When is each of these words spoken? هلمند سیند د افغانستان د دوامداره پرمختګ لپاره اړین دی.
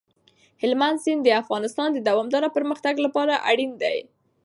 هلمند 0.61 0.97
سیند 1.03 1.21
د 1.23 1.29
افغانستان 1.41 1.89
د 1.93 1.97
دوامداره 2.09 2.53
پرمختګ 2.57 2.95
لپاره 3.05 3.33
اړین 3.49 3.71
دی. 3.83 3.97